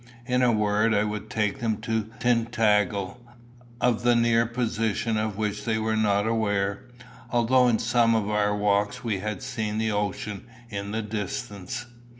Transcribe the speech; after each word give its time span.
In 0.25 0.41
a 0.41 0.51
word 0.51 0.95
I 0.95 1.03
would 1.03 1.29
take 1.29 1.59
them 1.59 1.77
to 1.81 2.05
Tintagel, 2.17 3.17
of 3.79 4.01
the 4.01 4.15
near 4.15 4.47
position 4.47 5.15
of 5.15 5.37
which 5.37 5.63
they 5.63 5.77
were 5.77 5.95
not 5.95 6.25
aware, 6.25 6.85
although 7.29 7.67
in 7.67 7.77
some 7.77 8.15
of 8.15 8.27
our 8.27 8.55
walks 8.57 9.03
we 9.03 9.19
had 9.19 9.43
seen 9.43 9.77
the 9.77 9.91
ocean 9.91 10.47
in 10.71 10.89
the 10.91 11.03
distance. 11.03 11.85